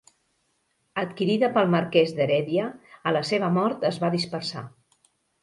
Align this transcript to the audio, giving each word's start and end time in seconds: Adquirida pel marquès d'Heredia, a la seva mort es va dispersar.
Adquirida 1.01 1.49
pel 1.57 1.69
marquès 1.73 2.13
d'Heredia, 2.21 2.65
a 3.11 3.15
la 3.19 3.23
seva 3.33 3.51
mort 3.59 3.87
es 3.93 4.01
va 4.07 4.13
dispersar. 4.19 4.67